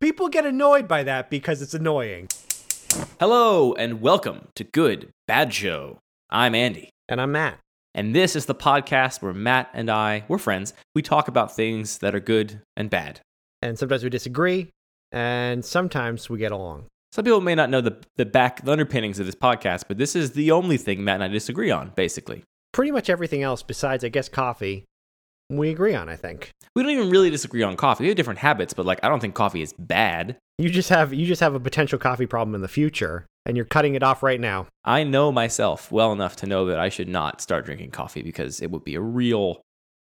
[0.00, 2.28] People get annoyed by that because it's annoying.
[3.18, 5.98] Hello and welcome to Good Bad Show.
[6.30, 7.58] I'm Andy, And I'm Matt.
[7.94, 11.98] and this is the podcast where Matt and I, we're friends, we talk about things
[11.98, 13.20] that are good and bad.
[13.60, 14.70] And sometimes we disagree,
[15.12, 16.86] and sometimes we get along.
[17.12, 20.16] Some people may not know the, the back, the underpinnings of this podcast, but this
[20.16, 22.42] is the only thing Matt and I disagree on, basically.
[22.72, 24.84] Pretty much everything else, besides, I guess, coffee,
[25.58, 26.50] we agree on, I think.
[26.74, 28.04] We don't even really disagree on coffee.
[28.04, 30.36] We have different habits, but like, I don't think coffee is bad.
[30.58, 33.66] You just have you just have a potential coffee problem in the future, and you're
[33.66, 34.66] cutting it off right now.
[34.84, 38.60] I know myself well enough to know that I should not start drinking coffee because
[38.60, 39.60] it would be a real,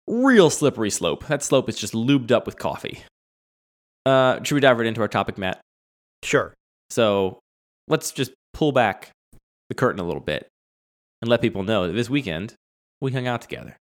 [0.08, 1.26] real slippery slope.
[1.28, 3.04] That slope is just lubed up with coffee.
[4.06, 5.60] Uh, should we dive right into our topic, Matt?
[6.24, 6.54] Sure.
[6.92, 7.40] So
[7.88, 9.10] let's just pull back
[9.70, 10.48] the curtain a little bit
[11.22, 12.54] and let people know that this weekend
[13.02, 13.78] we hung out together.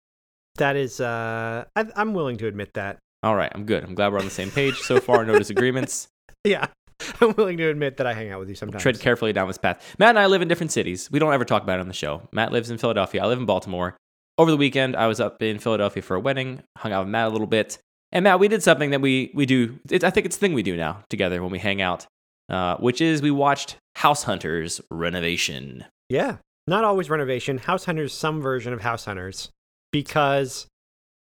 [0.56, 2.98] That is, uh, I, I'm willing to admit that.
[3.22, 3.82] All right, I'm good.
[3.84, 5.24] I'm glad we're on the same page so far.
[5.24, 6.08] No disagreements.
[6.44, 6.66] Yeah,
[7.20, 8.82] I'm willing to admit that I hang out with you sometimes.
[8.82, 9.94] Tread carefully down this path.
[9.98, 11.10] Matt and I live in different cities.
[11.10, 12.22] We don't ever talk about it on the show.
[12.32, 13.22] Matt lives in Philadelphia.
[13.22, 13.96] I live in Baltimore.
[14.36, 16.62] Over the weekend, I was up in Philadelphia for a wedding.
[16.78, 17.78] Hung out with Matt a little bit.
[18.12, 19.78] And Matt, we did something that we we do.
[19.90, 22.06] It, I think it's a thing we do now together when we hang out,
[22.48, 25.84] uh, which is we watched House Hunters Renovation.
[26.08, 27.58] Yeah, not always renovation.
[27.58, 29.50] House Hunters, some version of House Hunters,
[29.94, 30.66] because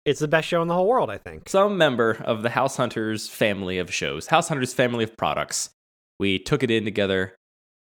[0.06, 1.09] it's the best show in the whole world.
[1.09, 1.50] I think.
[1.50, 5.72] some member of the House Hunters family of shows, House Hunters family of products.
[6.20, 7.36] We took it in together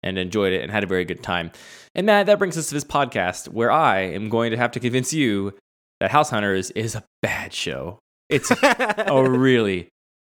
[0.02, 1.52] and enjoyed it and had a very good time.
[1.94, 4.80] And Matt, that brings us to this podcast where I am going to have to
[4.80, 5.54] convince you
[6.00, 8.00] that House Hunters is a bad show.
[8.30, 9.90] It's a really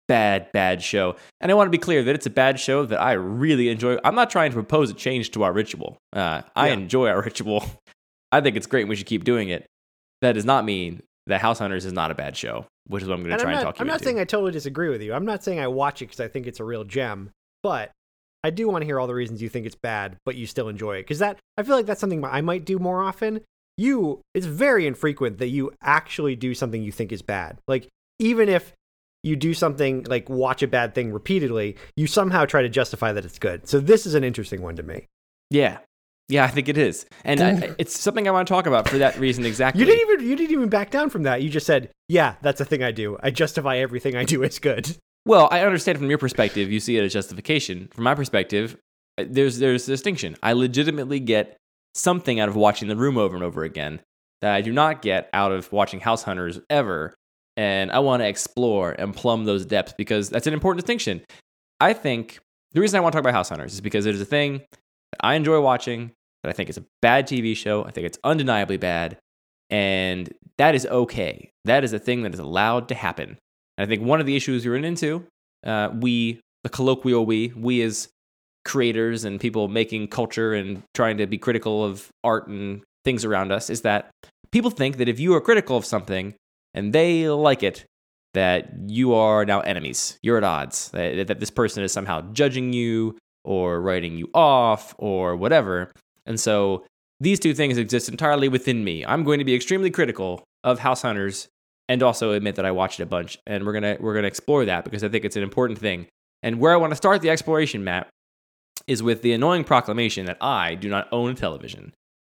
[0.07, 1.17] bad, bad show.
[1.43, 3.99] And I want to be clear that it's a bad show that I really enjoy.
[4.03, 5.99] I'm not trying to propose a change to our ritual.
[6.15, 6.73] Uh, I Yeah.
[6.75, 7.65] enjoy our ritual.
[8.33, 9.67] I think it's great and we should keep doing it.
[10.23, 13.15] That does not mean that House Hunters is not a bad show, which is what
[13.15, 13.93] I'm going to try I'm and talk you about.
[13.93, 15.15] I'm not saying I totally disagree with you.
[15.15, 17.31] I'm not saying I watch it because I think it's a real gem,
[17.63, 17.93] but
[18.43, 20.69] I do want to hear all the reasons you think it's bad, but you still
[20.69, 21.03] enjoy it.
[21.03, 23.41] Because that I feel like that's something I might do more often.
[23.77, 27.59] You, it's very infrequent that you actually do something you think is bad.
[27.69, 27.89] Like
[28.19, 28.73] even if
[29.23, 33.25] you do something like watch a bad thing repeatedly, you somehow try to justify that
[33.25, 33.69] it's good.
[33.69, 35.07] So this is an interesting one to me.
[35.51, 35.79] Yeah.
[36.29, 37.07] Yeah, I think it is.
[37.25, 39.81] And I, it's something I want to talk about for that reason exactly.
[39.81, 41.43] You didn't even you didn't even back down from that.
[41.43, 43.17] You just said, "Yeah, that's a thing I do.
[43.23, 46.97] I justify everything I do as good." Well, I understand from your perspective, you see
[46.97, 47.89] it as justification.
[47.93, 48.77] From my perspective,
[49.17, 50.37] uh, there's there's a distinction.
[50.43, 51.57] I legitimately get
[51.95, 54.01] something out of watching The Room over and over again
[54.41, 57.15] that I do not get out of watching House Hunters ever.
[57.57, 61.23] And I want to explore and plumb those depths because that's an important distinction.
[61.81, 62.39] I think
[62.73, 64.63] the reason I want to talk about House Hunters is because it is a thing
[65.21, 66.13] I enjoy watching,
[66.43, 67.85] that I think is a bad TV show.
[67.85, 69.19] I think it's undeniably bad.
[69.71, 71.51] And that is okay.
[71.65, 73.39] That is a thing that is allowed to happen.
[73.77, 75.25] And I think one of the issues we run into,
[75.65, 78.09] uh, we, the colloquial we, we as
[78.65, 83.53] creators and people making culture and trying to be critical of art and things around
[83.53, 84.11] us, is that
[84.51, 86.35] people think that if you are critical of something
[86.75, 87.85] and they like it,
[88.35, 90.19] that you are now enemies.
[90.23, 90.91] You're at odds.
[90.91, 95.91] That, that this person is somehow judging you or writing you off or whatever.
[96.29, 96.85] And so
[97.19, 99.05] these two things exist entirely within me.
[99.05, 101.49] I'm going to be extremely critical of House Hunters
[101.89, 103.39] and also admit that I watched it a bunch.
[103.47, 106.07] And we're gonna we're gonna explore that because I think it's an important thing.
[106.43, 108.09] And where I want to start the exploration, Matt,
[108.87, 111.93] is with the annoying proclamation that I do not own a television,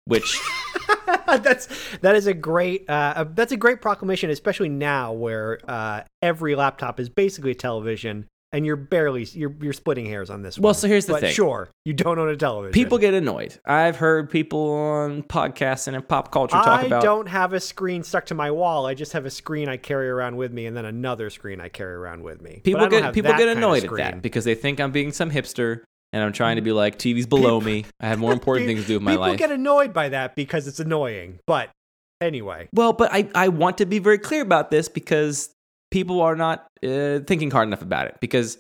[0.07, 0.41] which
[1.27, 6.55] that's that is a great uh, that's a great proclamation, especially now where uh, every
[6.55, 10.59] laptop is basically a television, and you're barely you're you're splitting hairs on this.
[10.59, 10.75] Well, one.
[10.75, 11.35] so here's the but thing.
[11.35, 12.73] Sure, you don't own a television.
[12.73, 13.59] people get annoyed.
[13.65, 17.53] I've heard people on podcasts and in pop culture talk I about I don't have
[17.53, 18.87] a screen stuck to my wall.
[18.87, 21.69] I just have a screen I carry around with me, and then another screen I
[21.69, 22.61] carry around with me.
[22.65, 26.23] People get people get annoyed at that because they think I'm being some hipster and
[26.23, 27.87] I'm trying to be like TV's below me.
[28.01, 29.33] I have more important things to do with my People life.
[29.33, 31.39] People get annoyed by that because it's annoying.
[31.47, 31.71] But
[32.21, 35.51] anyway, Well, but I, I want to be very clear about this because
[35.93, 38.17] people are not uh, thinking hard enough about it.
[38.21, 38.59] Because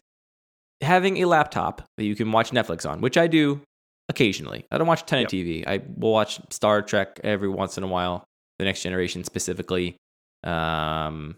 [0.80, 3.60] having a laptop that you can watch Netflix on, which I do
[4.08, 5.26] occasionally, I don't watch a ton Yep.
[5.28, 5.66] of TV.
[5.66, 8.24] I will watch Star Trek every once in a while,
[8.58, 9.96] The Next Generation specifically.
[10.44, 11.36] Um,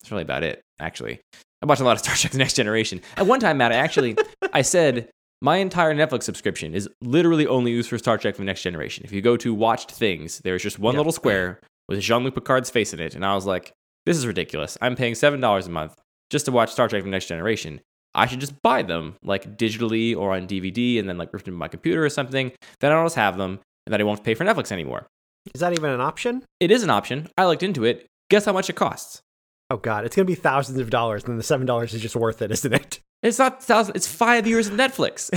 [0.00, 1.20] that's really about it, actually.
[1.62, 3.00] I watch a lot of Star Trek: The Next Generation.
[3.16, 4.16] At one time, Matt, I actually
[4.52, 5.08] I said
[5.42, 9.04] my entire Netflix subscription is literally only used for Star Trek: The Next Generation.
[9.04, 10.98] If you go to Watched Things, there's just one Yeah.
[11.00, 13.72] little square with Jean-Luc Picard's face in it, and I was like,
[14.06, 14.76] "This is ridiculous.
[14.80, 15.96] I'm paying seven dollars a month
[16.30, 17.80] just to watch Star Trek: The Next Generation.
[18.14, 21.54] I should just buy them like digitally or on DVD, and then like rip them
[21.54, 22.52] to my computer or something.
[22.80, 25.06] Then I'll just have them, and then I won't pay for Netflix anymore.
[25.54, 26.42] is that even an option?
[26.58, 27.28] It is an option.
[27.38, 28.06] I looked into it.
[28.30, 29.22] Guess how much it costs?
[29.70, 32.16] Oh God, it's gonna be thousands of dollars, and then the seven dollars is just
[32.16, 33.00] worth it, isn't it?
[33.22, 33.96] It's not thousand.
[33.96, 35.28] It's five years of Netflix.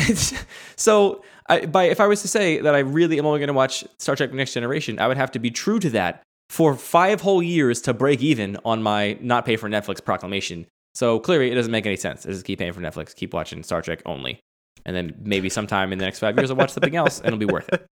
[0.77, 3.53] So, I, by if I was to say that I really am only going to
[3.53, 6.23] watch Star Trek: The Next Generation, I would have to be true to that
[6.53, 10.67] for five whole years to break even on my not pay for Netflix proclamation.
[10.93, 12.27] So clearly, it doesn't make any sense.
[12.27, 14.39] I just keep paying for Netflix, keep watching Star Trek only,
[14.85, 17.39] and then maybe sometime in the next five years I'll watch something else, and it'll
[17.39, 17.85] be worth it.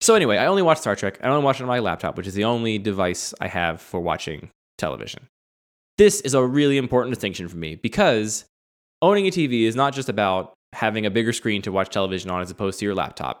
[0.00, 1.18] So anyway, I only watch Star Trek.
[1.22, 4.00] I only watch it on my laptop, which is the only device I have for
[4.00, 4.48] watching
[4.78, 5.26] television.
[5.98, 8.44] This is a really important distinction for me because
[9.02, 12.40] owning a TV is not just about having a bigger screen to watch television on
[12.40, 13.40] as opposed to your laptop.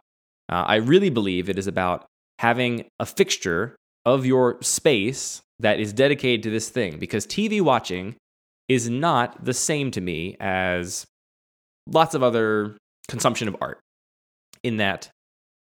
[0.50, 2.06] Uh, I really believe it is about
[2.38, 8.14] having a fixture of your space that is dedicated to this thing because TV watching
[8.68, 11.06] is not the same to me as
[11.86, 12.76] lots of other
[13.08, 13.80] consumption of art.
[14.62, 15.10] In that,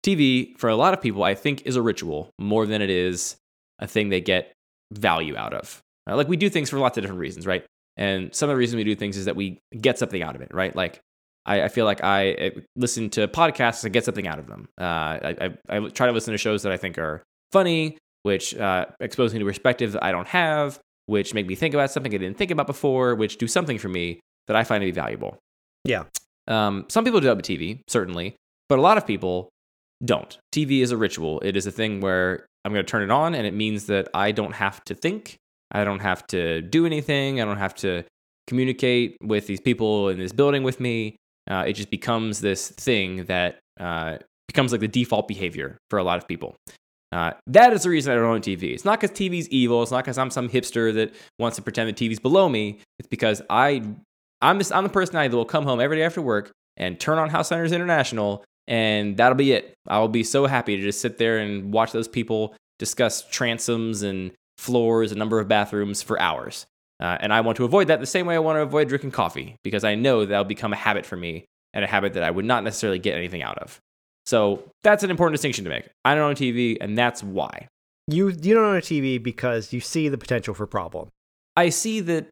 [0.06, 3.36] TV, for a lot of people, I think is a ritual more than it is
[3.80, 4.54] a thing they get
[4.92, 5.82] value out of.
[6.08, 7.66] Like we do things for lots of different reasons, right?
[7.98, 10.42] And some of the reasons we do things is that we get something out of
[10.42, 10.76] it, right?
[10.76, 11.02] Like
[11.45, 14.68] I, I feel like I listen to podcasts and get something out of them.
[14.80, 15.36] Uh, I,
[15.69, 19.33] I, I, try to listen to shows that I think are funny, which uh, expose
[19.33, 22.38] me to perspectives that I don't have, which make me think about something I didn't
[22.38, 25.38] think about before, which do something for me that I find to be valuable.
[25.83, 26.03] Yeah.
[26.47, 28.36] Um, some people do that with TV, certainly,
[28.69, 29.50] but a lot of people
[30.03, 30.38] don't.
[30.53, 31.39] TV is a ritual.
[31.42, 34.09] It is a thing where I'm going to turn it on, and it means that
[34.13, 35.38] I don't have to think.
[35.71, 37.42] I don't have to do anything.
[37.42, 38.03] I don't have to
[38.47, 41.15] communicate with these people in this building with me.
[41.50, 46.03] Uh, it just becomes this thing that uh, becomes like the default behavior for a
[46.03, 46.56] lot of people.
[47.12, 48.74] Uh, that is the reason I don't own TV.
[48.74, 49.81] It's not because TV's evil.
[49.81, 52.80] It's not because I'm some hipster that wants to pretend that TV's below me.
[53.00, 53.83] It's because I,
[54.42, 57.18] I'm, just, I'm the person I will come home every day after work and turn
[57.18, 59.74] on House Hunters International and that'll be it.
[59.88, 64.31] I'll be so happy to just sit there and watch those people discuss transoms and
[64.57, 66.65] floors and number of bathrooms for hours.
[67.00, 69.12] Uh, and I want to avoid that the same way I want to avoid drinking
[69.12, 72.31] coffee because I know that'll become a habit for me and a habit that I
[72.31, 73.80] would not necessarily get anything out of.
[74.25, 75.88] So that's an important distinction to make.
[76.03, 77.68] I don't own a TV, and that's why.
[78.07, 81.09] You you don't own a TV because you see the potential for problem.
[81.56, 82.27] I see that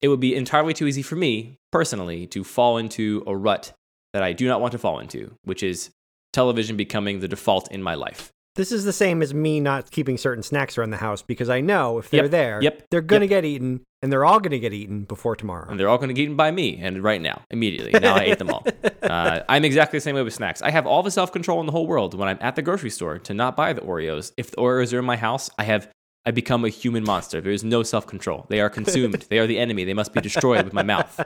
[0.00, 3.72] it would be entirely too easy for me personally to fall into a rut
[4.12, 5.90] that I do not want to fall into, which is
[6.32, 8.30] television becoming the default in my life.
[8.54, 11.60] This is the same as me not keeping certain snacks around the house because I
[11.60, 13.42] know if they're Yep, there, yep, they're going to yep.
[13.42, 15.70] get eaten and they're all going to get eaten before tomorrow.
[15.70, 17.98] And they're all going to get eaten by me, and right now, immediately.
[17.98, 18.64] Now I ate them all.
[19.02, 20.62] Uh, I'm exactly the same way with snacks.
[20.62, 22.88] I have all the self control in the whole world when I'm at the grocery
[22.88, 24.32] store to not buy the Oreos.
[24.36, 25.88] If the Oreos are in my house, I have
[26.24, 27.40] I become a human monster.
[27.40, 28.46] There is no self control.
[28.48, 29.26] They are consumed.
[29.28, 29.84] they are the enemy.
[29.84, 31.20] They must be destroyed with my mouth.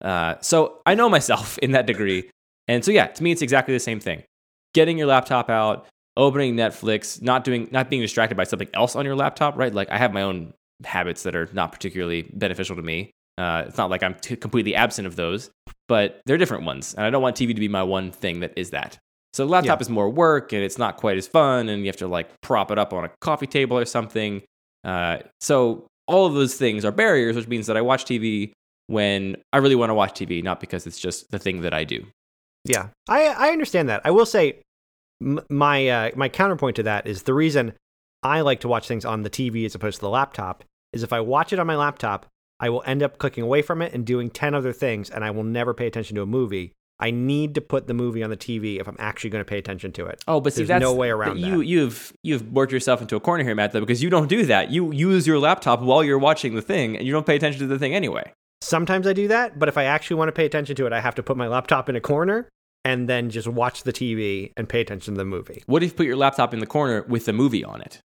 [0.00, 2.30] Uh, so I know myself in that degree.
[2.66, 4.22] And so yeah, to me it's exactly the same thing.
[4.74, 5.86] Getting your laptop out,
[6.18, 9.72] opening Netflix, not doing not being distracted by something else on your laptop, right?
[9.72, 10.52] Like I have my own
[10.84, 13.10] habits that are not particularly beneficial to me.
[13.38, 15.48] Uh, it's not like I'm t- completely absent of those,
[15.86, 16.92] but they're different ones.
[16.94, 18.98] And I don't want TV to be my one thing that is that.
[19.32, 19.82] So the laptop Yeah.
[19.82, 22.70] is more work and it's not quite as fun and you have to like prop
[22.72, 24.42] it up on a coffee table or something.
[24.84, 28.52] Uh, so all of those things are barriers, which means that I watch TV
[28.88, 31.84] when I really want to watch TV, not because it's just the thing that I
[31.84, 32.06] do.
[32.64, 34.00] Yeah, I I understand that.
[34.04, 34.60] I will say
[35.22, 37.72] m- my uh, my counterpoint to that is the reason
[38.22, 41.12] I like to watch things on the TV as opposed to the laptop is if
[41.12, 42.26] I watch it on my laptop,
[42.60, 45.30] I will end up clicking away from it and doing ten other things, and I
[45.30, 46.72] will never pay attention to a movie.
[47.00, 49.58] I need to put the movie on the TV if I'm actually going to pay
[49.58, 50.20] attention to it.
[50.26, 51.58] Oh, but see, There's that's no way around you.
[51.58, 51.66] that.
[51.66, 54.72] You've you've worked yourself into a corner here, Matt, though, because you don't do that.
[54.72, 57.66] You use your laptop while you're watching the thing, and you don't pay attention to
[57.68, 58.32] the thing anyway.
[58.60, 60.98] Sometimes I do that, but if I actually want to pay attention to it, I
[61.00, 62.48] have to put my laptop in a corner
[62.88, 65.62] and then just watch the TV and pay attention to the movie.
[65.66, 68.00] What if you put your laptop in the corner with the movie on it?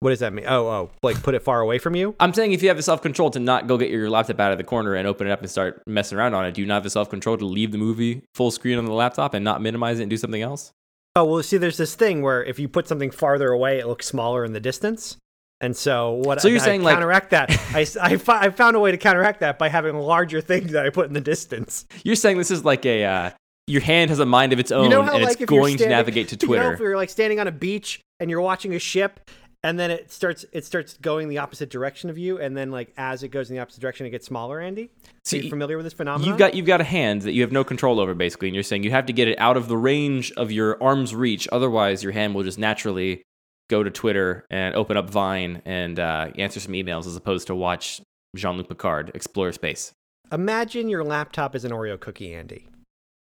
[0.00, 0.44] What does that mean?
[0.46, 2.14] Oh, oh, like put it far away from you?
[2.20, 4.52] I'm saying if you have the self control to not go get your laptop out
[4.52, 6.66] of the corner and open it up and start messing around on it, do you
[6.68, 9.44] not have the self control to leave the movie full screen on the laptop and
[9.44, 10.70] not minimize it and do something else?
[11.16, 14.06] Oh, well, see, there's this thing where if you put something farther away, it looks
[14.06, 15.16] smaller in the distance.
[15.62, 17.50] And so, what So you're I saying, like- counteract that?
[17.74, 20.84] I, I, I found a way to counteract that by having a larger thing that
[20.84, 21.86] I put in the distance.
[22.04, 23.30] You're saying this is like a uh,
[23.66, 25.76] your hand has a mind of its own you know how, and like, it's going
[25.78, 26.62] to navigate to Twitter.
[26.62, 29.28] You know, if you're like standing on a beach and you're watching a ship,
[29.62, 32.92] and then it starts it starts going the opposite direction of you, and then like
[32.96, 34.60] as it goes in the opposite direction, it gets smaller.
[34.60, 34.90] Andy,
[35.24, 36.28] See, are you familiar with this phenomenon?
[36.28, 38.62] You've got you've got a hand that you have no control over, basically, and you're
[38.62, 41.48] saying you have to get it out of the range of your arm's reach.
[41.50, 43.22] Otherwise, your hand will just naturally
[43.68, 47.54] go to Twitter and open up Vine and uh, answer some emails, as opposed to
[47.54, 48.00] watch
[48.36, 49.92] Jean Luc Picard explore space.
[50.30, 52.68] Imagine your laptop is an Oreo cookie, Andy.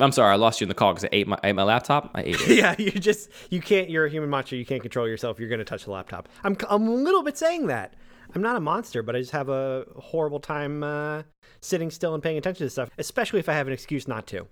[0.00, 1.62] I'm sorry, I lost you in the call because I ate my, I ate my
[1.62, 2.10] laptop.
[2.14, 2.56] I ate it.
[2.58, 3.88] yeah, you just you can't.
[3.88, 4.56] You're a human monster.
[4.56, 5.38] You can't control yourself.
[5.38, 6.28] You're going to touch the laptop.
[6.42, 7.94] I'm I'm a little bit saying that.
[8.34, 11.22] I'm not a monster, but I just have a horrible time uh,
[11.62, 14.46] sitting still and paying attention to stuff, especially if I have an excuse not to.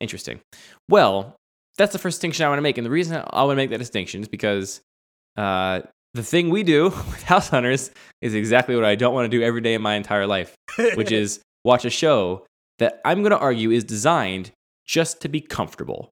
[0.00, 0.40] Interesting.
[0.88, 1.36] Well,
[1.76, 2.78] that's the first distinction I want to make.
[2.78, 4.80] And the reason I want to make that distinction is because
[5.36, 5.82] uh,
[6.14, 9.44] the thing we do with House Hunters is exactly what I don't want to do
[9.44, 10.56] every day in my entire life,
[10.96, 12.44] which is watch a show
[12.78, 14.50] that I'm going to argue is designed
[14.88, 16.10] just to be comfortable.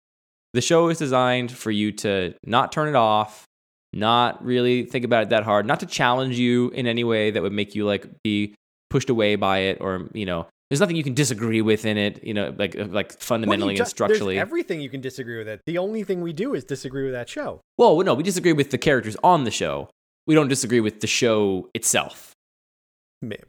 [0.53, 3.45] The show is designed for you to not turn it off,
[3.93, 7.43] not really think about it that hard, not to challenge you in any way that
[7.43, 8.55] would make you like be
[8.91, 12.23] pushed away by it or, you know, there's nothing you can disagree with in it,
[12.25, 14.35] you know, like uh, like fundamentally and structurally.
[14.35, 15.61] There's everything you can disagree with it.
[15.65, 17.61] The only thing we do is disagree with that show.
[17.79, 19.89] Well, no, we disagree with the characters on the show.
[20.27, 22.33] We don't disagree with the show itself.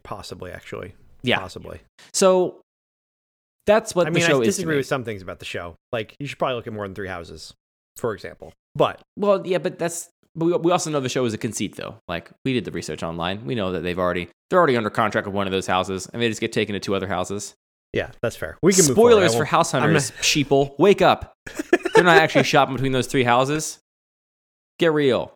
[0.04, 0.94] Possibly, actually.
[1.24, 1.40] Yeah.
[1.40, 1.82] Possibly.
[2.14, 2.62] So
[3.68, 4.56] that's what I mean, the show I is.
[4.56, 5.76] disagree with some things about the show.
[5.92, 7.54] Like, you should probably look at more than three houses,
[7.98, 8.54] for example.
[8.74, 10.10] But Well, yeah, but that's.
[10.36, 11.98] But we, we also know the show is a conceit, though.
[12.08, 13.46] Like we did the research online.
[13.46, 16.22] We know that they've already they're already under contract with one of those houses, and
[16.22, 17.56] they just get taken to two other houses.
[17.94, 18.58] yeah, that's fair.
[18.62, 18.96] We can move.
[18.96, 20.78] Spoilers for House Hunters, sheeple.
[20.80, 21.34] Wake up!
[21.96, 23.80] they're not actually shopping between those three houses.
[24.80, 25.34] Get real.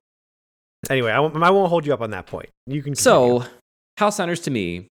[0.89, 2.49] Anyway, I won't, I won't hold you up on that point.
[2.67, 2.95] You can.
[2.95, 3.45] So.
[3.97, 4.87] House Hunters to me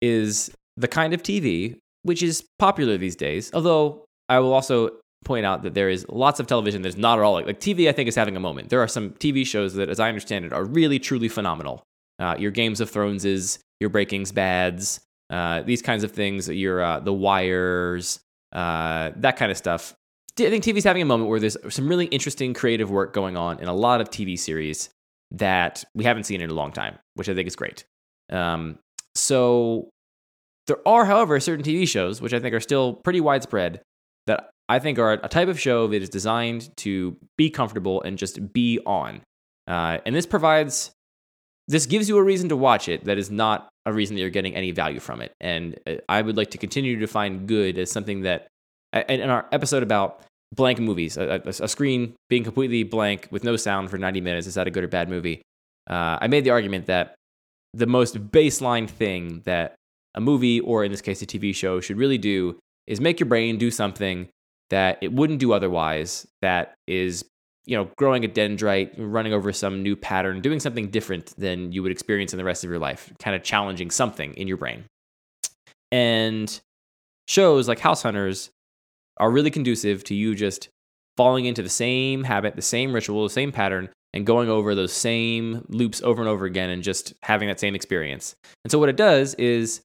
[0.00, 3.50] is the kind of TV which is popular these days.
[3.52, 4.90] Although I will also
[5.24, 7.88] point out that there is lots of television that's not at all like, like TV.
[7.88, 8.68] I think is having a moment.
[8.68, 11.82] There are some TV shows that, as I understand it, are really truly phenomenal.
[12.18, 16.48] Uh, your Games of Thrones is your Breaking's Bads, uh, these kinds of things.
[16.48, 18.20] Your uh, The Wires,
[18.52, 19.94] uh, that kind of stuff.
[20.38, 23.60] I think TV's having a moment where there's some really interesting creative work going on
[23.60, 24.90] in a lot of TV series
[25.30, 27.84] that we haven't seen in a long time, which I think is great.
[28.30, 28.78] Um,
[29.14, 29.90] so
[30.66, 33.80] there are, however, certain TV shows which I think are still pretty widespread
[34.26, 38.16] that I think are a type of show that is designed to be comfortable and
[38.16, 39.20] just be on.
[39.68, 40.92] Uh, and this provides,
[41.68, 44.30] this gives you a reason to watch it that is not a reason that you're
[44.30, 45.32] getting any value from it.
[45.40, 48.48] And uh, I would like to continue to define good as something that,
[49.08, 50.22] in our episode about
[50.54, 54.46] blank movies, a, a, a screen being completely blank with no sound for 90 minutes,
[54.46, 55.42] is that a good or bad movie?
[55.90, 57.14] Uh, I made the argument that
[57.74, 59.74] the most baseline thing that
[60.14, 63.28] a movie or in this case a TV show should really do is make your
[63.28, 64.28] brain do something
[64.70, 67.24] that it wouldn't do otherwise that is
[67.66, 71.82] you know growing a dendrite running over some new pattern doing something different than you
[71.82, 74.84] would experience in the rest of your life kind of challenging something in your brain.
[75.92, 76.60] And
[77.28, 78.50] shows like house hunters
[79.18, 80.68] are really conducive to you just
[81.16, 84.92] falling into the same habit the same ritual the same pattern and going over those
[84.92, 88.36] same loops over and over again and just having that same experience.
[88.64, 89.80] And so what it does is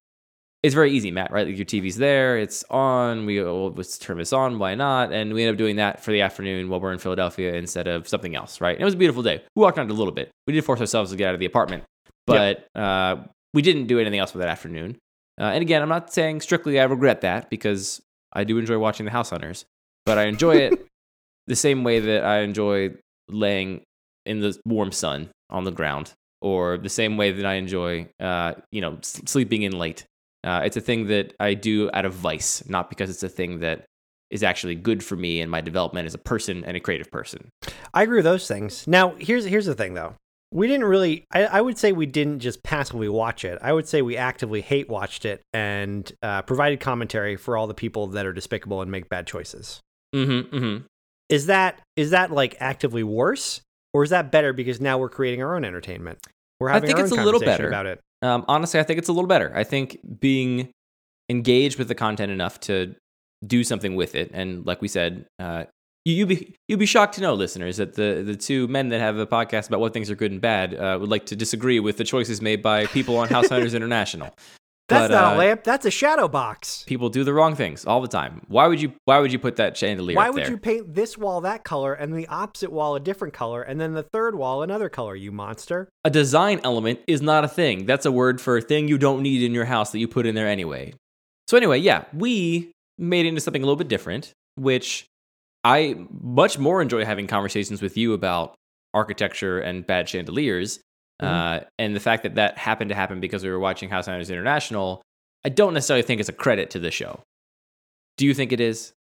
[0.62, 1.48] it's very easy, Matt, right?
[1.48, 3.26] Like your TV's there, it's on.
[3.26, 4.60] We go, well, let's turn this on.
[4.60, 5.14] Why not?
[5.14, 8.08] And we end up doing that for the afternoon while we're in Philadelphia instead of
[8.08, 8.76] something else, right?
[8.76, 9.42] And it was a beautiful day.
[9.56, 10.32] We walked around a little bit.
[10.48, 11.86] We did force ourselves to get out of the apartment,
[12.28, 13.18] but uh,
[13.54, 14.98] we didn't do anything else for that afternoon.
[15.40, 18.02] Uh, and again, I'm not saying strictly I regret that because
[18.34, 19.66] I do enjoy watching the House Hunters,
[20.06, 20.88] but I enjoy it
[21.48, 22.96] the same way that I enjoy
[23.30, 23.82] laying
[24.26, 28.54] in the warm sun on the ground, or the same way that I enjoy, uh,
[28.72, 30.06] you know, sleeping in late.
[30.44, 33.60] Uh, it's a thing that I do out of vice, not because it's a thing
[33.60, 33.86] that
[34.30, 37.50] is actually good for me and my development as a person and a creative person.
[37.94, 38.88] I agree with those things.
[38.88, 40.16] Now, here's here's the thing though.
[40.52, 41.26] We didn't really.
[41.32, 43.60] I, I would say we didn't just passively watch it.
[43.62, 47.74] I would say we actively hate watched it and uh, provided commentary for all the
[47.74, 49.80] people that are despicable and make bad choices.
[50.16, 50.56] Mm-hmm.
[50.56, 50.86] Mm-hmm.
[51.30, 53.62] Is that is that like actively worse,
[53.94, 56.20] or is that better because now we're creating our own entertainment?
[56.60, 57.68] We're having I think it's a little better.
[57.68, 58.00] about it.
[58.22, 59.52] Um, honestly, I think it's a little better.
[59.56, 60.70] I think being
[61.30, 62.96] engaged with the content enough to
[63.46, 65.66] do something with it, and like we said, uh,
[66.06, 69.00] you, you'd be you'd be shocked to know, listeners, that the the two men that
[69.00, 71.80] have a podcast about what things are good and bad uh, would like to disagree
[71.80, 74.34] with the choices made by people on House Hunters International.
[74.90, 75.64] That's But, not uh, a lamp.
[75.64, 76.84] That's a shadow box.
[76.88, 78.42] People do the wrong things all the time.
[78.48, 78.94] Why would you?
[79.06, 82.14] Why would you put that chandelier Why would you paint this wall that color and
[82.14, 85.16] the opposite wall a different color and then the third wall another color?
[85.16, 85.90] You monster.
[86.04, 87.86] a design element is not a thing.
[87.86, 90.26] That's a word for a thing you don't need in your house that you put
[90.26, 90.94] in there anyway.
[91.48, 95.06] So anyway, yeah, we made it into something a little bit different, which
[95.64, 98.56] I much more enjoy having conversations with you about
[98.94, 100.80] architecture and bad chandeliers.
[101.20, 104.30] Uh, and the fact that that happened to happen because we were watching House Hunters
[104.30, 105.02] International,
[105.44, 107.22] I don't necessarily think is a credit to the show.
[108.18, 108.94] Do you think it is?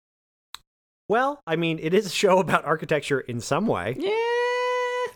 [1.07, 3.95] Well, I mean, it is a show about architecture in some way.
[3.97, 5.13] Yeah.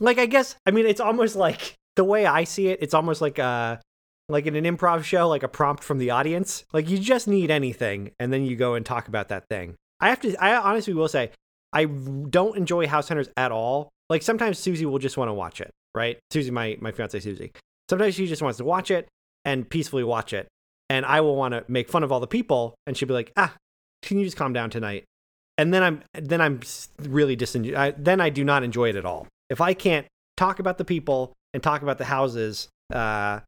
[0.00, 2.78] Like, I guess, I mean, it's almost like the way I see it.
[2.82, 3.80] It's almost like a
[4.28, 6.64] like in an improv show, like a prompt from the audience.
[6.72, 9.74] Like you just need anything, and then you go and talk about that thing.
[10.00, 10.36] I have to.
[10.36, 11.30] I honestly will say,
[11.72, 13.88] I don't enjoy House Hunters at all.
[14.08, 16.18] Like sometimes Susie will just want to watch it, right?
[16.30, 17.52] Susie, my my fiance Susie.
[17.90, 19.08] Sometimes she just wants to watch it
[19.44, 20.46] and peacefully watch it.
[20.88, 23.32] And I will want to make fun of all the people, and she'll be like,
[23.36, 23.54] "Ah,
[24.02, 25.04] can you just calm down tonight?"
[25.58, 26.60] And then I'm then I'm
[27.00, 27.94] really disenjoy.
[27.98, 29.26] Then I do not enjoy it at all.
[29.50, 33.40] If I can't talk about the people and talk about the houses uh,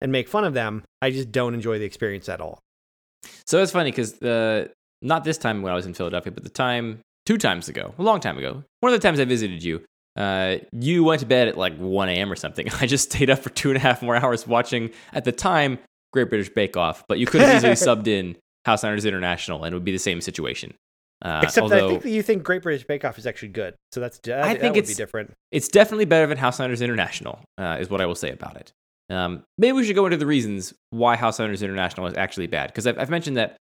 [0.00, 2.58] and make fun of them, I just don't enjoy the experience at all.
[3.46, 4.68] So it's funny because uh,
[5.02, 8.02] not this time when I was in Philadelphia, but the time two times ago, a
[8.02, 9.84] long time ago, one of the times I visited you,
[10.20, 12.30] uh, you went to bed at like 1 a.m.
[12.30, 12.68] or something.
[12.80, 15.78] I just stayed up for two and a half more hours watching, at the time,
[16.12, 18.36] Great British Bake Off, but you could have easily subbed in
[18.66, 20.74] House Hunters International and it would be the same situation.
[21.22, 23.74] Uh, Except although, I think that you think Great British Bake Off is actually good,
[23.92, 25.32] so that's that, I think that it's different.
[25.52, 28.72] It's definitely better than House Hunters International, uh, is what I will say about it.
[29.10, 32.68] Um, maybe we should go into the reasons why House Hunters International is actually bad,
[32.68, 33.58] because I've, I've mentioned that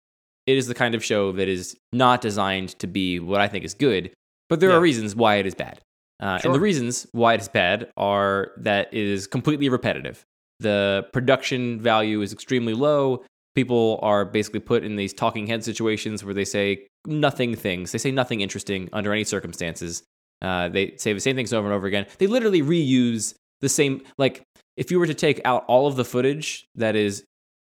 [0.46, 3.64] it is the kind of show that is not designed to be what I think
[3.64, 4.12] is good,
[4.48, 4.76] but there yeah.
[4.76, 5.80] are reasons why it is bad.
[6.20, 6.50] Uh, sure.
[6.50, 10.24] And the reasons why it is bad are that it is completely repetitive.
[10.60, 13.24] The production value is extremely low.
[13.54, 17.92] People are basically put in these talking head situations where they say nothing things.
[17.92, 20.02] They say nothing interesting under any circumstances.
[20.42, 22.06] Uh, they say the same things over and over again.
[22.18, 24.02] They literally reuse the same.
[24.18, 24.42] Like,
[24.76, 27.24] if you were to take out all of the footage that is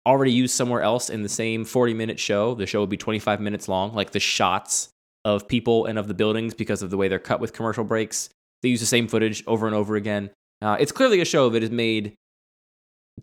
[0.05, 3.39] already used somewhere else in the same 40 minute show, the show would be 25
[3.39, 3.93] minutes long.
[3.93, 4.89] Like the shots
[5.25, 8.29] of people and of the buildings because of the way they're cut with commercial breaks.
[8.61, 10.29] They use the same footage over and over again.
[10.61, 12.15] Uh, it's clearly a show that is made,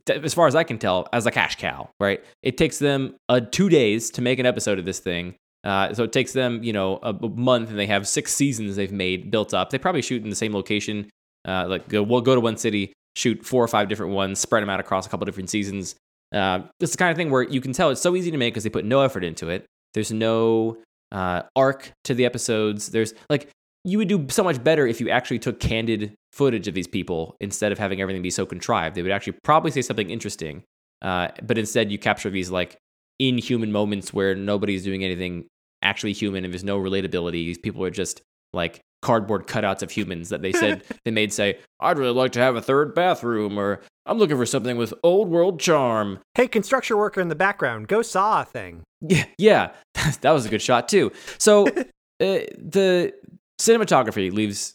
[0.08, 2.24] as far as I can tell, as a cash cow, right?
[2.42, 5.34] It takes them uh, two days to make an episode of this thing.
[5.64, 8.92] Uh, so it takes them, you know, a month, and they have six seasons they've
[8.92, 9.70] made built up.
[9.70, 11.10] They probably shoot in the same location.
[11.46, 14.62] Uh, like, go, we'll go to one city, shoot four or five different ones, spread
[14.62, 15.96] them out across a couple different seasons.
[16.32, 18.52] Uh, is the kind of thing where you can tell it's so easy to make
[18.52, 19.64] because they put no effort into it.
[19.94, 20.78] There's no
[21.12, 22.88] uh, arc to the episodes.
[22.88, 23.48] There's like
[23.86, 27.36] you would do so much better if you actually took candid footage of these people
[27.40, 28.96] instead of having everything be so contrived.
[28.96, 30.64] They would actually probably say something interesting,
[31.02, 32.76] uh, but instead you capture these like
[33.20, 35.46] inhuman moments where nobody's doing anything
[35.82, 37.32] actually human and there's no relatability.
[37.32, 38.22] These people are just
[38.52, 42.40] like cardboard cutouts of humans that they said they made say, I'd really like to
[42.40, 46.18] have a third bathroom, or I'm looking for something with old world charm.
[46.34, 48.82] Hey, construction worker in the background, go saw a thing.
[49.00, 49.72] Yeah, yeah,
[50.22, 51.12] that was a good shot too.
[51.38, 51.82] So uh,
[52.18, 53.12] the
[53.60, 54.74] cinematography leaves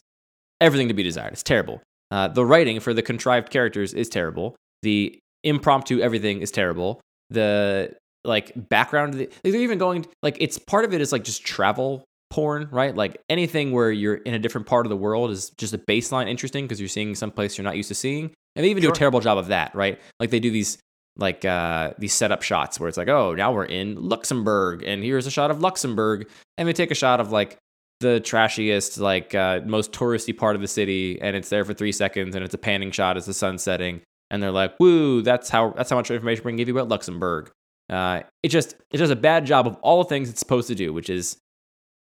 [0.60, 1.34] everything to be desired.
[1.34, 1.82] It's terrible.
[2.12, 4.56] Uh, the writing for the contrived characters is terrible.
[4.82, 7.02] The impromptu everything is terrible.
[7.30, 12.04] The like background, they're even going like it's part of it is like just travel
[12.30, 12.96] porn, right?
[12.96, 16.28] Like anything where you're in a different part of the world is just a baseline
[16.28, 18.32] interesting because you're seeing some place you're not used to seeing.
[18.56, 18.92] And they even sure.
[18.92, 20.00] do a terrible job of that, right?
[20.20, 20.78] Like they do these
[21.18, 25.28] like uh, these setup shots where it's like, oh, now we're in Luxembourg, and here's
[25.28, 27.58] a shot of Luxembourg, and they take a shot of like
[28.02, 31.92] the trashiest, like uh, most touristy part of the city, and it's there for three
[31.94, 35.50] seconds, and it's a panning shot as the sun's setting, and they're like, woo, that's
[35.50, 37.50] how that's how much information we can give you about Luxembourg.
[37.90, 40.76] Uh, it just it does a bad job of all the things it's supposed to
[40.76, 41.38] do, which is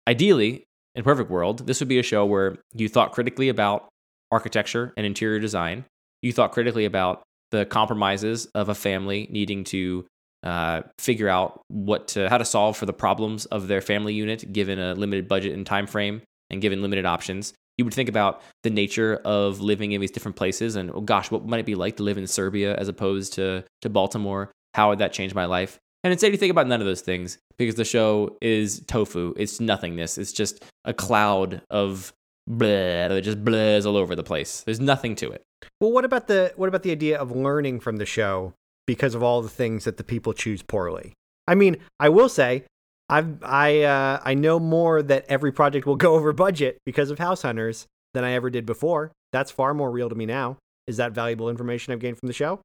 [0.07, 3.89] Ideally, in a perfect world, this would be a show where you thought critically about
[4.31, 5.85] architecture and interior design.
[6.23, 10.07] You thought critically about the compromises of a family needing to
[10.45, 14.53] uh, figure out what to, how to solve for the problems of their family unit
[14.53, 17.55] given a limited budget and time frame and given limited options.
[17.79, 21.31] You would think about the nature of living in these different places and oh gosh,
[21.31, 24.53] what might it be like to live in Serbia as opposed to to Baltimore?
[24.75, 25.79] How would that change my life?
[26.05, 29.33] And instead, you think about none of those things because the show is tofu.
[29.39, 30.19] It's nothingness.
[30.19, 32.13] It's just a cloud of
[32.47, 34.61] blah that just blurs all over the place.
[34.61, 35.43] There's nothing to it.
[35.81, 38.53] Well, what about the what about the idea of learning from the show
[38.87, 41.13] because of all the things that the people choose poorly?
[41.47, 42.65] I mean, I will say,
[43.09, 47.19] I've I uh, I know more that every project will go over budget because of
[47.19, 49.13] House Hunters than I ever did before.
[49.33, 50.57] That's far more real to me now.
[50.87, 52.61] Is that valuable information I've gained from the show?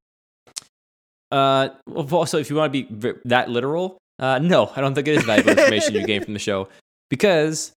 [1.30, 5.16] Uh, also, if you want to be that literal, uh, no, I don't think it
[5.16, 6.68] is valuable information you gain from the show
[7.08, 7.72] because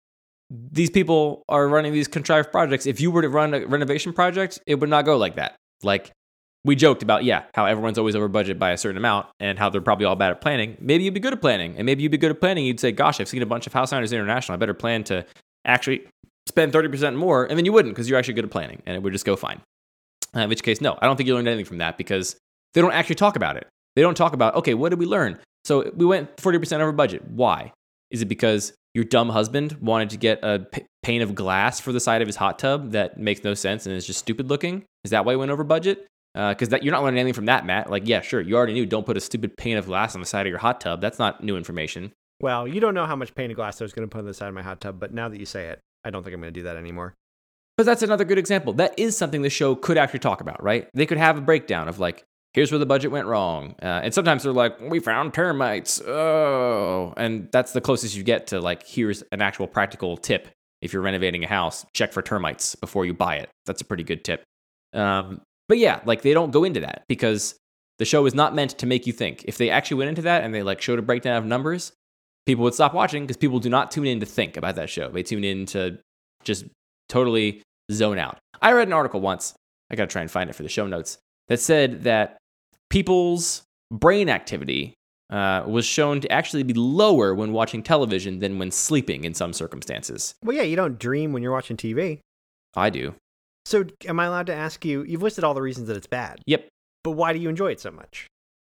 [0.51, 2.87] these people are running these contrived projects.
[2.87, 5.57] If you were to run a renovation project, it would not go like that.
[5.83, 6.11] Like
[6.65, 9.71] we joked about, yeah, how everyone's always over budget by a certain amount and how
[9.71, 10.77] they're probably all bad at planning.
[10.81, 12.67] Maybe you'd be good at planning, and maybe you'd be good at planning.
[12.67, 14.55] You'd say, "Gosh, I've seen a bunch of House Hunters International.
[14.55, 15.25] I better plan to
[15.65, 16.07] actually
[16.49, 18.95] spend thirty percent more," and then you wouldn't because you're actually good at planning, and
[18.95, 19.61] it would just go fine.
[20.37, 22.37] Uh, in which case, no, I don't think you learned anything from that because
[22.75, 23.67] they don't actually talk about it.
[23.97, 25.39] They don't talk about, okay, what did we learn?
[25.65, 27.29] So we went 40% over budget.
[27.29, 27.73] Why?
[28.11, 31.93] Is it because your dumb husband wanted to get a p- pane of glass for
[31.93, 34.85] the side of his hot tub that makes no sense and is just stupid looking?
[35.05, 36.07] Is that why we went over budget?
[36.35, 37.91] Because uh, that you're not learning anything from that, Matt.
[37.91, 38.87] Like, yeah, sure, you already knew.
[38.87, 41.01] Don't put a stupid pane of glass on the side of your hot tub.
[41.01, 42.13] That's not new information.
[42.41, 44.27] Well, you don't know how much pane of glass I was going to put on
[44.27, 46.35] the side of my hot tub, but now that you say it, I don't think
[46.35, 47.15] I'm going to do that anymore.
[47.77, 48.73] But that's another good example.
[48.75, 50.89] That is something the show could actually talk about, right?
[50.95, 53.75] They could have a breakdown of like, here's where the budget went wrong.
[53.83, 56.01] Uh, and sometimes they're like, we found termites.
[56.01, 57.15] Oh.
[57.17, 60.49] And that's the closest you get to like, here's an actual practical tip.
[60.83, 63.51] If you're renovating a house, check for termites before you buy it.
[63.67, 64.43] That's a pretty good tip.
[64.93, 67.55] Um, but yeah, like they don't go into that because
[68.01, 69.45] the show is not meant to make you think.
[69.45, 71.93] If they actually went into that and they like showed a breakdown of numbers,
[72.45, 75.11] people would stop watching because people do not tune in to think about that show.
[75.11, 75.99] They tune in to
[76.43, 76.65] just
[77.09, 78.39] totally zone out.
[78.61, 79.55] I read an article once,
[79.93, 82.37] I got to try and find it for the show notes, that said that
[82.89, 84.95] people's brain activity
[85.31, 89.53] uh, was shown to actually be lower when watching television than when sleeping in some
[89.53, 90.35] circumstances.
[90.43, 92.19] Well, yeah, you don't dream when you're watching TV.
[92.75, 93.15] I do.
[93.65, 95.03] So, am I allowed to ask you?
[95.05, 96.41] You've listed all the reasons that it's bad.
[96.47, 96.69] Yep.
[97.05, 98.27] But why do you enjoy it so much?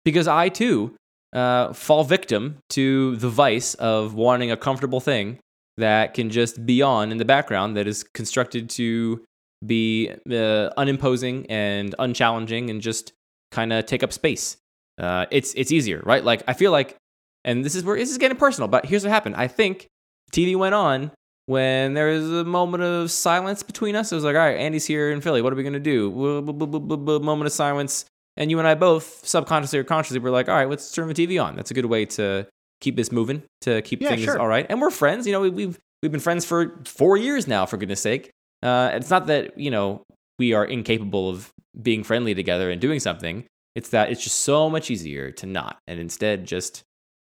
[0.06, 0.96] Because I too
[1.34, 5.40] uh, fall victim to the vice of wanting a comfortable thing
[5.78, 9.24] that can just be on in the background that is constructed to
[9.66, 13.14] be uh, unimposing and unchallenging and just
[13.52, 14.58] kind of take up space.
[15.00, 16.24] Uh, it's it's easier, right?
[16.24, 16.96] Like I feel like,
[17.44, 18.68] and this is where this is getting personal.
[18.68, 19.36] But here's what happened.
[19.36, 19.88] I think
[20.32, 21.12] TV went on
[21.46, 24.12] when there was a moment of silence between us.
[24.12, 25.42] It was like, all right, Andy's here in Philly.
[25.42, 26.12] What are we gonna do?
[26.12, 28.06] Moment of silence,
[28.38, 31.14] and you and I both, subconsciously or consciously, were like, all right, let's turn the
[31.14, 31.56] TV on.
[31.56, 32.48] That's a good way to
[32.82, 34.40] keep this moving, to keep Yeah, things sure.
[34.40, 34.66] all right.
[34.70, 35.26] And we're friends.
[35.28, 37.66] You know, we, we've we've been friends for four years now.
[37.66, 38.30] For goodness sake,
[38.62, 40.04] uh, it's not that you know
[40.40, 41.52] we are incapable of
[41.82, 43.46] being friendly together and doing something.
[43.76, 46.84] It's that it's just so much easier to not, and instead just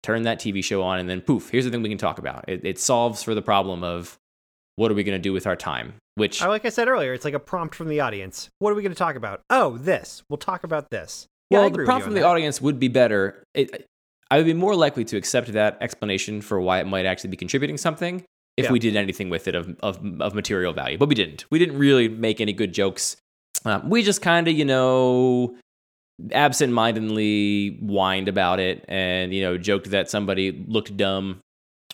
[0.05, 2.45] turn that TV show on, and then poof, here's the thing we can talk about.
[2.49, 4.17] It, it solves for the problem of
[4.77, 7.25] what are we going to do with our time, which like I said earlier, it's
[7.25, 8.49] like a prompt from the audience.
[8.59, 9.41] What are we going to talk about?
[9.51, 10.23] Oh, this.
[10.29, 11.27] We'll talk about this.
[11.51, 12.27] Yeah, well, the prompt from the that.
[12.27, 13.43] audience would be better.
[13.55, 13.87] It,
[14.31, 17.37] I would be more likely to accept that explanation for why it might actually be
[17.37, 18.25] contributing something
[18.57, 18.73] if Yeah.
[18.73, 20.99] we did anything with it of, of, of material value.
[20.99, 21.45] But we didn't.
[21.51, 23.17] We didn't really make any good jokes.
[23.65, 25.57] Um, we just kind of, you know,
[26.33, 31.41] absent-mindedly whined about it and, you know, joked that somebody looked dumb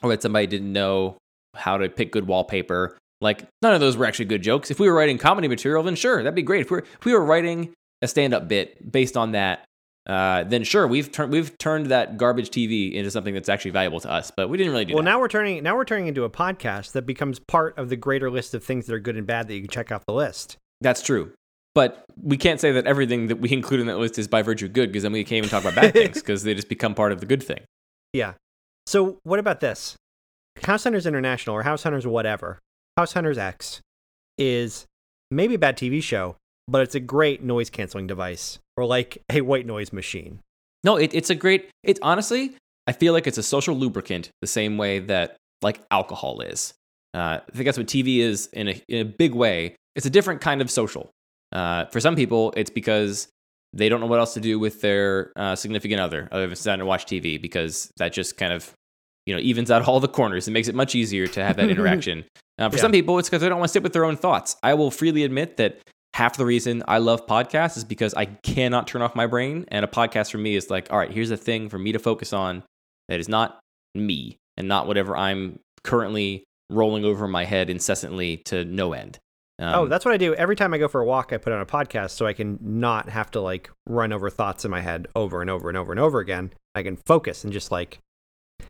[0.03, 1.17] or that somebody didn't know
[1.55, 2.97] how to pick good wallpaper.
[3.21, 4.71] Like none of those were actually good jokes.
[4.71, 6.63] If we were writing comedy material, then sure, that'd be great.
[6.63, 9.65] If we were, if we were writing a stand-up bit based on that,
[10.09, 14.01] uh, then sure, we've turned we've turned that garbage TV into something that's actually valuable
[14.01, 14.33] to us.
[14.35, 15.11] But we didn't really do Well, that.
[15.11, 18.31] now we're turning now we're turning into a podcast that becomes part of the greater
[18.31, 20.57] list of things that are good and bad that you can check off the list.
[20.81, 21.33] that's true.
[21.75, 24.69] But we can't say that everything that we include in that list is by virtue
[24.69, 27.13] good, because then we can't even talk about bad things because they just become part
[27.13, 27.61] of the good thing.
[28.13, 28.35] Yeah.
[28.87, 29.97] So what about this?
[30.65, 32.59] House Hunters International or House Hunters whatever,
[32.97, 33.81] House Hunters X
[34.37, 34.87] is
[35.31, 39.41] maybe a bad TV show, but it's a great noise canceling device or like a
[39.43, 40.41] white noise machine.
[40.83, 41.71] No, it, it's a great.
[41.83, 42.57] It's honestly,
[42.87, 46.75] I feel like it's a social lubricant, the same way that like alcohol is.
[47.13, 49.77] Uh, I think that's what TV is in a in a big way.
[49.95, 51.11] It's a different kind of social.
[51.53, 53.29] Uh, for some people, it's because
[53.73, 56.71] they don't know what else to do with their uh, significant other other than sit
[56.71, 58.73] down and watch TV because that just kind of
[59.27, 60.49] you know evens out all the corners.
[60.49, 62.25] It makes it much easier to have that interaction.
[62.59, 62.83] Uh, for Yeah.
[62.83, 64.57] some people, it's because they don't want to sit with their own thoughts.
[64.63, 65.81] I will freely admit that
[66.15, 69.65] half the reason I love podcasts is because I cannot turn off my brain.
[69.69, 71.99] And a podcast for me is like, all right, here's a thing for me to
[71.99, 72.63] focus on
[73.09, 73.61] that is not
[73.95, 79.19] me and not whatever I'm currently rolling over my head incessantly to no end.
[79.61, 81.33] Um, oh, that's what I do every time I go for a walk.
[81.33, 84.65] I put on a podcast so I can not have to like run over thoughts
[84.65, 86.53] in my head over and over and over and over again.
[86.75, 87.99] I can focus and just like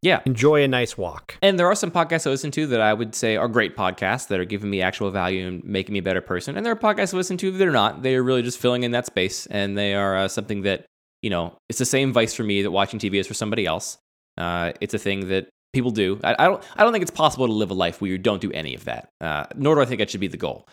[0.03, 0.21] yeah.
[0.25, 1.37] enjoy a nice walk.
[1.43, 4.29] And there are some podcasts I listen to that I would say are great podcasts
[4.29, 6.57] that are giving me actual value and making me a better person.
[6.57, 8.03] And there are podcasts I listen to that are not.
[8.03, 10.87] They are really just filling in that space, and they are uh, something that
[11.23, 13.99] you know it's the same vice for me that watching TV is for somebody else.
[14.39, 16.19] Uh, it's a thing that people do.
[16.25, 16.63] I, I don't.
[16.77, 18.85] I don't think it's possible to live a life where you don't do any of
[18.85, 19.09] that.
[19.21, 20.67] Uh, nor do I think that should be the goal.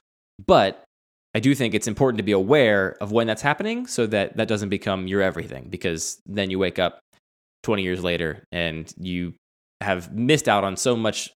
[0.45, 0.83] But
[1.33, 4.47] I do think it's important to be aware of when that's happening, so that that
[4.47, 5.67] doesn't become your everything.
[5.69, 6.99] Because then you wake up
[7.63, 9.33] 20 years later and you
[9.81, 11.31] have missed out on so much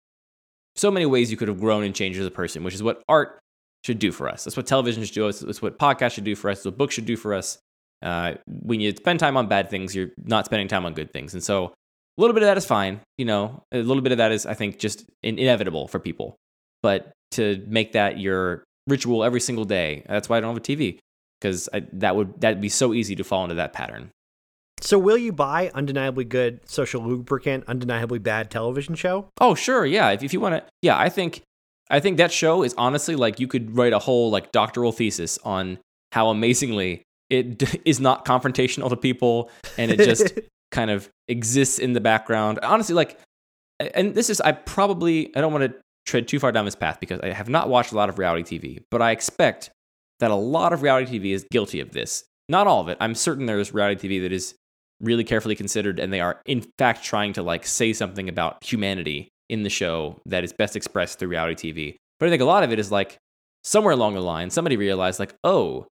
[0.76, 3.04] so many ways you could have grown and changed as a person which is what
[3.10, 3.40] art
[3.84, 4.44] should do for us.
[4.44, 5.28] That's what television should do.
[5.28, 6.60] It's, it's what podcasts should do for us.
[6.60, 7.58] It's what books should do for us.
[8.02, 11.34] Uh, when you spend time on bad things you're not spending time on good things.
[11.34, 14.18] And so a little bit of that is fine you know a little bit of
[14.18, 16.36] that is i think just in- inevitable for people.
[16.82, 20.62] But to make that your ritual every single day that's why i don't have a
[20.62, 20.98] tv
[21.39, 24.10] because that would that'd be so easy to fall into that pattern
[24.82, 29.30] So will you buy undeniably good social lubricant, undeniably bad television show?
[29.39, 30.10] Oh, sure, yeah.
[30.10, 31.44] If, if you want to, yeah, I think
[31.91, 35.38] I think that show is honestly like you could write a whole like doctoral thesis
[35.44, 35.78] on
[36.13, 40.34] how amazingly it d- is not confrontational to people and it just
[40.72, 42.58] kind of exists in the background.
[42.63, 43.20] Honestly, like,
[43.94, 45.74] and this is I probably I don't want to
[46.06, 48.60] tread too far down this path because I have not watched a lot of reality
[48.60, 49.70] TV, but I expect
[50.20, 52.24] that a lot of reality TV is guilty of this.
[52.50, 52.98] Not all of it.
[53.00, 54.56] I'm certain there's reality TV that is
[55.00, 59.30] really carefully considered and they are in fact trying to like say something about humanity
[59.50, 61.96] in the show that is best expressed through reality TV.
[62.20, 63.18] But I think a lot of it is like
[63.64, 65.88] somewhere along the line somebody realized like, "Oh,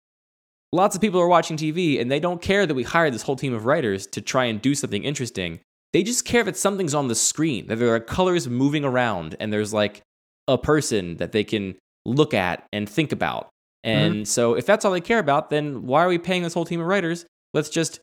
[0.73, 3.37] lots of people are watching TV and they don't care that we hired this whole
[3.37, 5.61] team of writers to try and do something interesting.
[5.93, 9.53] They just care that something's on the screen, that there are colors moving around and
[9.53, 10.03] there's like
[10.47, 11.77] a person that they can
[12.07, 13.49] look at and think about.
[13.83, 14.25] And mm-hmm.
[14.25, 16.81] so if that's all they care about, then why are we paying this whole team
[16.81, 17.25] of writers?
[17.55, 18.01] Let's just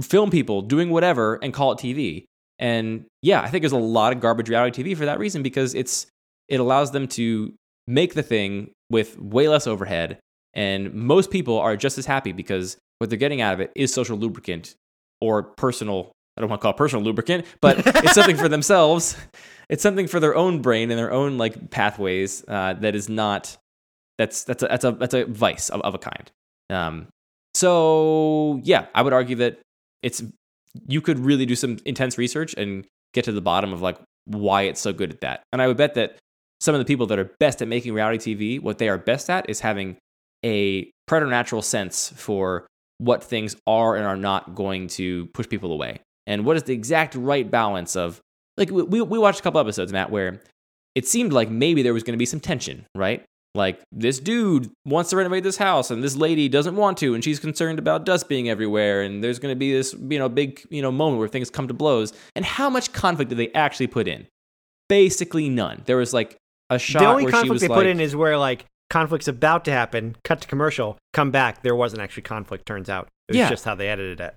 [0.00, 2.24] film people doing whatever and call it TV.
[2.58, 5.74] And yeah, I think there's a lot of garbage reality TV for that reason because
[5.74, 6.06] it's
[6.48, 7.52] it allows them to
[7.86, 10.18] make the thing with way less overhead
[10.54, 13.92] and most people are just as happy because what they're getting out of it is
[13.92, 14.74] social lubricant
[15.20, 19.16] or personal I don't want to call it personal lubricant, but it's something for themselves.
[19.68, 23.56] It's something for their own brain and their own like pathways uh, that is not
[24.18, 26.30] that's that's a that's a that's a vice of, of a kind.
[26.70, 27.08] Um,
[27.54, 29.60] so yeah, I would argue that
[30.02, 30.22] it's
[30.88, 34.62] you could really do some intense research and get to the bottom of like why
[34.62, 35.42] it's so good at that.
[35.52, 36.16] And I would bet that
[36.60, 39.30] some of the people that are best at making reality TV, what they are best
[39.30, 39.96] at is having
[40.44, 42.66] a preternatural sense for
[42.98, 46.00] what things are and are not going to push people away.
[46.26, 48.20] And what is the exact right balance of,
[48.56, 50.40] like, we, we watched a couple episodes, Matt, where
[50.94, 53.24] it seemed like maybe there was going to be some tension, right?
[53.54, 57.22] Like, this dude wants to renovate this house, and this lady doesn't want to, and
[57.22, 60.60] she's concerned about dust being everywhere, and there's going to be this, you know, big,
[60.70, 62.12] you know, moment where things come to blows.
[62.34, 64.26] And how much conflict did they actually put in?
[64.88, 65.82] Basically none.
[65.84, 66.36] There was like
[66.70, 67.00] a shot.
[67.00, 70.40] The only conflict they like, put in is where like conflict's about to happen, cut
[70.40, 71.62] to commercial, come back.
[71.62, 73.08] There wasn't actually conflict, turns out.
[73.28, 73.48] It was yeah.
[73.50, 74.34] just how they edited it.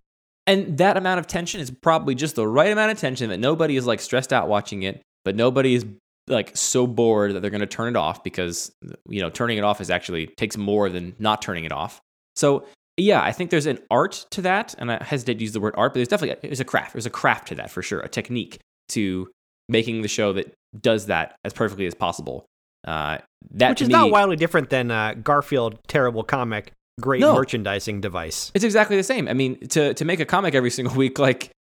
[0.47, 3.75] And that amount of tension is probably just the right amount of tension that nobody
[3.75, 5.85] is like stressed out watching it, but nobody is
[6.27, 8.71] like so bored that they're going to turn it off because
[9.09, 12.01] you know turning it off is actually takes more than not turning it off.
[12.35, 15.59] So yeah, I think there's an art to that, and I hesitate to use the
[15.59, 16.93] word art, but there's definitely there's a craft.
[16.93, 19.29] There's a craft to that for sure, a technique to
[19.69, 22.45] making the show that does that as perfectly as possible.
[22.87, 23.17] Uh,
[23.51, 27.35] that Which is me, not wildly different than uh, Garfield, terrible comic, great no.
[27.35, 28.51] merchandising device.
[28.53, 29.27] It's exactly the same.
[29.27, 31.51] I mean, to to make a comic every single week, like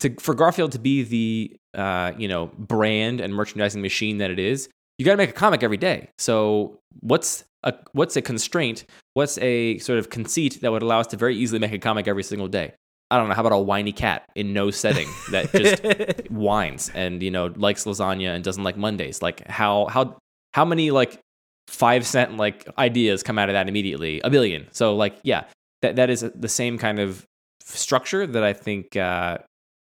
[0.00, 4.38] to for Garfield to be the uh, you know brand and merchandising machine that it
[4.38, 6.08] is, you got to make a comic every day.
[6.18, 8.84] So what's a what's a constraint?
[9.14, 12.08] What's a sort of conceit that would allow us to very easily make a comic
[12.08, 12.74] every single day?
[13.10, 13.34] I don't know.
[13.34, 17.84] How about a whiny cat in no setting that just whines and you know likes
[17.84, 19.20] lasagna and doesn't like Mondays?
[19.20, 20.16] Like how how
[20.52, 21.20] how many like
[21.68, 24.20] five cent like ideas come out of that immediately?
[24.22, 24.66] A billion.
[24.72, 25.44] So like yeah,
[25.82, 27.26] that that is the same kind of
[27.64, 29.38] structure that I think uh,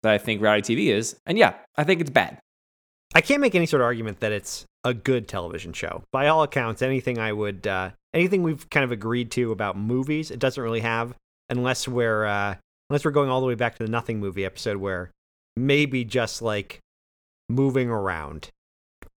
[0.02, 2.38] that I think reality TV is, and yeah, I think it's bad.
[3.14, 6.04] I can't make any sort of argument that it's a good television show.
[6.12, 10.30] By all accounts, anything I would uh, anything we've kind of agreed to about movies,
[10.30, 11.14] it doesn't really have
[11.48, 12.54] unless we're uh,
[12.88, 15.10] unless we're going all the way back to the Nothing movie episode where
[15.56, 16.78] maybe just like
[17.48, 18.48] moving around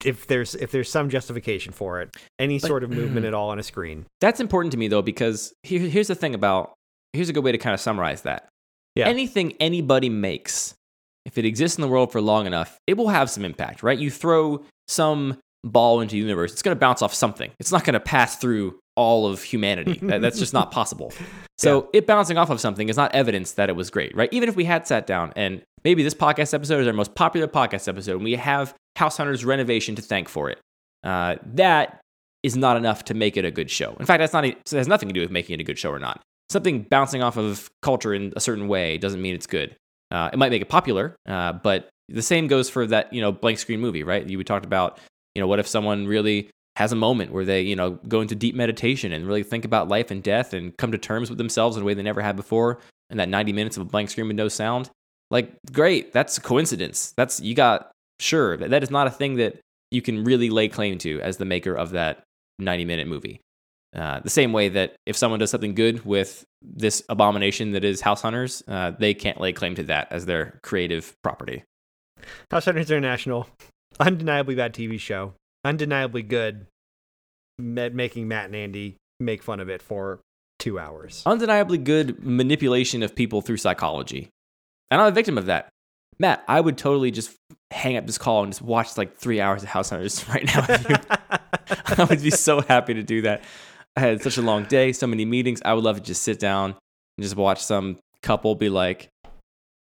[0.06, 3.50] if there's if there's some justification for it, any but, sort of movement at all
[3.50, 4.06] on a screen.
[4.22, 6.74] That's important to me though because here, here's the thing about
[7.13, 8.50] here's a good way to kind of summarize that.
[8.96, 9.08] Yeah.
[9.08, 10.76] Anything anybody makes,
[11.26, 13.98] if it exists in the world for long enough, it will have some impact, right?
[13.98, 17.52] You throw some ball into the universe, it's going to bounce off something.
[17.60, 19.99] It's not going to pass through all of humanity.
[20.04, 21.12] that, that's just not possible.
[21.60, 21.99] So yeah.
[21.99, 24.28] it bouncing off of something is not evidence that it was great, right?
[24.34, 27.47] Even if we had sat down and maybe this podcast episode is our most popular
[27.47, 30.60] podcast episode, and we have House Hunters renovation to thank for it.
[31.04, 32.02] Uh, that
[32.41, 33.95] is not enough to make it a good show.
[33.99, 34.45] In fact, that's not.
[34.45, 36.21] It has nothing to do with making it a good show or not.
[36.49, 39.76] Something bouncing off of culture in a certain way doesn't mean it's good.
[40.12, 43.32] Uh, it might make it popular, uh, but the same goes for that you know
[43.32, 44.28] blank screen movie, right?
[44.28, 44.99] You talked about
[45.36, 48.36] you know what if someone really has a moment where they you know go into
[48.36, 51.78] deep meditation and really think about life and death and come to terms with themselves
[51.78, 54.28] in a way they never had before, and that 90 minutes of a blank screen
[54.28, 54.89] with no sound.
[55.32, 57.13] Like, great, that's a coincidence.
[57.17, 59.60] That's you got Sure, That, that is not a thing that
[59.91, 62.24] you can really lay claim to as the maker of that
[62.60, 63.41] 90 minute movie.
[63.93, 68.02] Uh, the same way that if someone does something good with this abomination that is
[68.02, 71.63] House Hunters, uh, they can't lay claim to that as their creative property.
[72.50, 73.48] House Hunters International,
[74.04, 76.68] undeniably bad TV show, undeniably good
[77.78, 80.20] at making Matt and Andy make fun of it for
[80.60, 81.24] two hours.
[81.26, 84.30] Undeniably good manipulation of people through psychology.
[84.92, 85.70] And I'm a victim of that.
[86.20, 87.36] Matt, I would totally just
[87.72, 90.66] hang up this call and just watch like three hours of House Hunters right now.
[91.98, 93.44] I would be so happy to do that.
[93.96, 95.62] I had such a long day, so many meetings.
[95.63, 96.76] I would love to just sit down
[97.18, 99.10] and just watch some couple be like,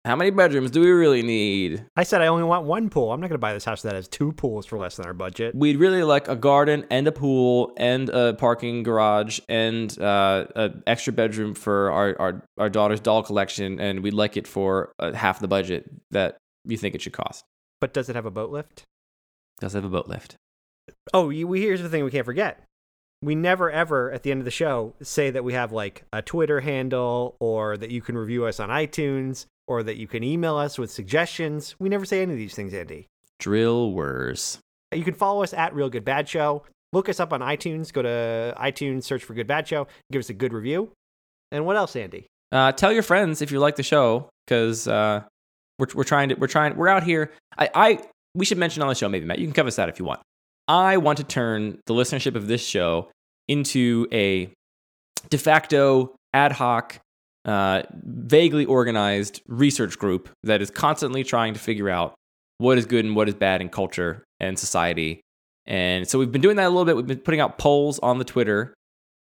[0.04, 1.84] How many bedrooms do we really need?
[1.94, 3.12] I said I only want one pool.
[3.12, 5.14] I'm not going to buy this house that has two pools for less than our
[5.14, 5.54] budget.
[5.54, 10.82] We'd really like a garden and a pool and a parking garage and uh, an
[10.88, 15.12] extra bedroom for our, our, our daughter's doll collection, and we'd like it for uh,
[15.12, 17.44] half the budget that you think it should cost.
[17.80, 18.82] But does it have a boat lift?
[19.60, 20.34] Does it have a boat lift.
[21.14, 22.64] Oh, you, we, here's the thing we can't forget.
[23.22, 26.22] We never ever at the end of the show say that we have like a
[26.22, 30.56] Twitter handle or that you can review us on iTunes or that you can email
[30.56, 31.74] us with suggestions.
[31.78, 33.06] We never say any of these things, Andy.
[33.38, 34.58] Drill words.
[34.92, 36.64] You can follow us at Real Good Bad Show.
[36.92, 37.92] Look us up on iTunes.
[37.92, 40.92] Go to iTunes, search for Good Bad Show, give us a good review.
[41.50, 42.26] And what else, Andy?
[42.50, 45.22] Uh, tell your friends if you like the show because uh,
[45.78, 47.32] we're, we're trying to we're trying we're out here.
[47.56, 47.98] I, I
[48.34, 49.38] we should mention on the show maybe Matt.
[49.38, 50.20] You can cover us that if you want.
[50.68, 53.10] I want to turn the listenership of this show
[53.48, 54.50] into a
[55.30, 56.98] de facto ad hoc
[57.44, 62.14] uh, vaguely organized research group that is constantly trying to figure out
[62.58, 65.20] what is good and what is bad in culture and society.
[65.66, 66.96] And so we've been doing that a little bit.
[66.96, 68.74] We've been putting out polls on the Twitter.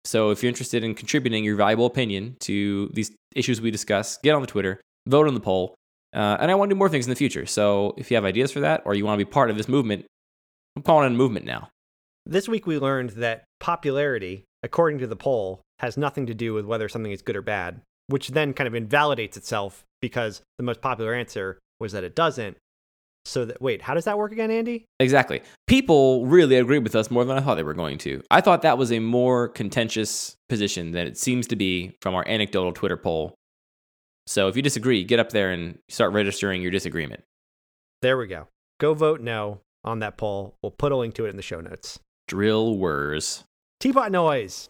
[0.03, 4.35] So if you're interested in contributing your valuable opinion to these issues we discuss, get
[4.35, 5.75] on the Twitter, vote on the poll.
[6.13, 7.45] Uh, and I want to do more things in the future.
[7.45, 9.67] So if you have ideas for that or you want to be part of this
[9.67, 10.05] movement,
[10.75, 11.69] I'm calling it a movement now.
[12.25, 16.65] This week we learned that popularity, according to the poll, has nothing to do with
[16.65, 20.81] whether something is good or bad which then kind of invalidates itself because the most
[20.81, 22.57] popular answer was that it doesn't.
[23.27, 24.85] So that wait, how does that work again, Andy?
[24.99, 25.41] Exactly.
[25.65, 28.21] People really agree with us more than I thought they were going to.
[28.29, 32.27] I thought that was a more contentious position than it seems to be from our
[32.27, 33.33] anecdotal Twitter poll.
[34.27, 37.23] So if you disagree, get up there and start registering your disagreement.
[38.03, 38.47] There we go.
[38.79, 40.55] Go vote no on that poll.
[40.61, 41.99] We'll put a link to it in the show notes.
[42.27, 43.43] Drill whirs.
[43.79, 44.69] Teapot noise.